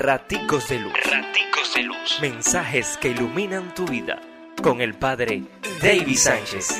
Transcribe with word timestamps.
Raticos 0.00 0.68
de 0.68 0.78
Luz. 0.78 0.92
Raticos 1.10 1.74
de 1.74 1.82
Luz. 1.82 2.18
Mensajes 2.20 2.96
que 3.00 3.08
iluminan 3.08 3.74
tu 3.74 3.84
vida. 3.84 4.20
Con 4.62 4.80
el 4.80 4.94
Padre 4.94 5.42
David 5.82 6.16
Sánchez. 6.16 6.76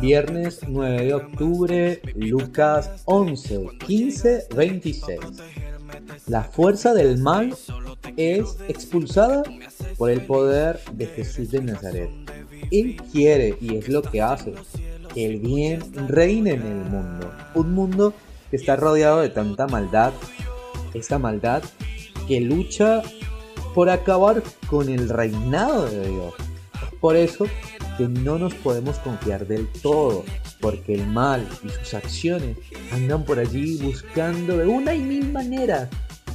Viernes 0.00 0.60
9 0.68 1.04
de 1.04 1.12
octubre, 1.12 2.02
Lucas 2.14 3.02
11, 3.06 3.66
15, 3.84 4.46
26. 4.54 5.18
La 6.28 6.44
fuerza 6.44 6.94
del 6.94 7.18
mal 7.18 7.56
es 8.16 8.58
expulsada 8.68 9.42
por 9.98 10.08
el 10.08 10.20
poder 10.20 10.78
de 10.92 11.06
Jesús 11.06 11.50
de 11.50 11.62
Nazaret. 11.62 12.10
Él 12.70 13.02
quiere, 13.10 13.58
y 13.60 13.76
es 13.76 13.88
lo 13.88 14.02
que 14.02 14.22
hace, 14.22 14.54
que 15.12 15.26
el 15.26 15.40
bien 15.40 15.82
reine 16.06 16.52
en 16.52 16.62
el 16.62 16.84
mundo. 16.84 17.32
Un 17.54 17.74
mundo 17.74 18.14
que 18.52 18.58
está 18.58 18.76
rodeado 18.76 19.22
de 19.22 19.30
tanta 19.30 19.66
maldad. 19.66 20.12
Esta 20.92 21.18
maldad 21.18 21.62
que 22.28 22.38
lucha 22.38 23.00
por 23.74 23.88
acabar 23.88 24.42
con 24.68 24.90
el 24.90 25.08
reinado 25.08 25.86
de 25.86 26.08
Dios. 26.08 26.34
por 27.00 27.16
eso 27.16 27.46
que 27.96 28.08
no 28.08 28.38
nos 28.38 28.54
podemos 28.54 28.98
confiar 28.98 29.46
del 29.46 29.66
todo, 29.80 30.24
porque 30.60 30.94
el 30.94 31.06
mal 31.06 31.48
y 31.64 31.70
sus 31.70 31.94
acciones 31.94 32.58
andan 32.92 33.24
por 33.24 33.38
allí 33.38 33.78
buscando 33.78 34.58
de 34.58 34.66
una 34.66 34.94
y 34.94 35.00
mil 35.00 35.32
maneras 35.32 35.88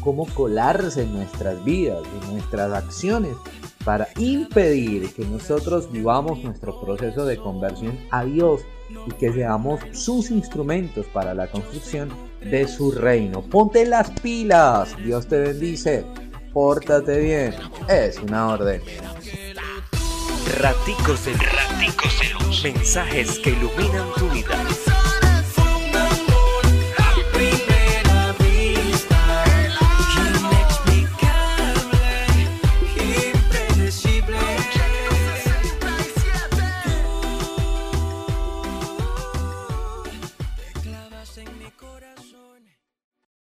cómo 0.07 0.25
colarse 0.27 1.02
en 1.02 1.11
nuestras 1.11 1.61
vidas, 1.66 2.02
en 2.21 2.31
nuestras 2.31 2.71
acciones, 2.71 3.35
para 3.84 4.07
impedir 4.17 5.13
que 5.13 5.25
nosotros 5.25 5.91
vivamos 5.91 6.41
nuestro 6.45 6.80
proceso 6.80 7.25
de 7.25 7.35
conversión 7.35 7.99
a 8.09 8.23
Dios 8.23 8.61
y 9.05 9.11
que 9.16 9.33
seamos 9.33 9.81
sus 9.91 10.31
instrumentos 10.31 11.05
para 11.07 11.33
la 11.33 11.47
construcción 11.47 12.07
de 12.39 12.70
su 12.70 12.91
reino. 12.91 13.41
Ponte 13.41 13.85
las 13.85 14.09
pilas, 14.22 14.95
Dios 15.03 15.28
te 15.28 15.39
bendice, 15.39 16.05
pórtate 16.53 17.19
bien, 17.19 17.55
es 17.89 18.17
una 18.19 18.47
orden. 18.47 18.81
Raticos 20.58 21.25
de 21.25 21.33
Raticos. 21.33 22.63
Mensajes 22.63 23.39
que 23.39 23.50
iluminan 23.50 24.08
tu 24.16 24.30
vida. 24.30 24.55